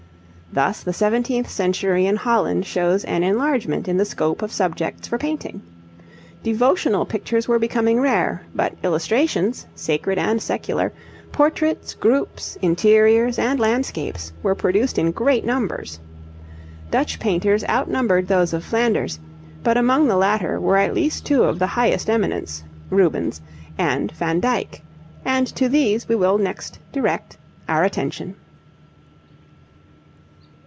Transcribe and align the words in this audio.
Thus 0.53 0.83
the 0.83 0.91
seventeenth 0.91 1.49
century 1.49 2.05
in 2.07 2.17
Holland 2.17 2.65
shows 2.65 3.05
an 3.05 3.23
enlargement 3.23 3.87
in 3.87 3.95
the 3.95 4.03
scope 4.03 4.41
of 4.41 4.51
subjects 4.51 5.07
for 5.07 5.17
painting. 5.17 5.61
Devotional 6.43 7.05
pictures 7.05 7.47
were 7.47 7.57
becoming 7.57 8.01
rare, 8.01 8.43
but 8.53 8.73
illustrations, 8.83 9.65
sacred 9.75 10.17
and 10.17 10.41
secular, 10.41 10.91
portraits, 11.31 11.93
groups, 11.93 12.57
interiors, 12.61 13.39
and 13.39 13.61
landscapes, 13.61 14.33
were 14.43 14.53
produced 14.53 14.97
in 14.97 15.11
great 15.13 15.45
numbers. 15.45 16.01
Dutch 16.89 17.17
painters 17.17 17.63
outnumbered 17.69 18.27
those 18.27 18.51
of 18.51 18.65
Flanders, 18.65 19.19
but 19.63 19.77
among 19.77 20.09
the 20.09 20.17
latter 20.17 20.59
were 20.59 20.75
at 20.75 20.93
least 20.93 21.25
two 21.25 21.43
of 21.45 21.59
the 21.59 21.67
highest 21.67 22.09
eminence, 22.09 22.61
Rubens 22.89 23.39
and 23.77 24.11
Van 24.11 24.41
Dyck, 24.41 24.81
and 25.23 25.47
to 25.55 25.69
these 25.69 26.09
we 26.09 26.15
will 26.17 26.37
next 26.37 26.77
direct 26.91 27.37
our 27.69 27.85
attention. 27.85 28.35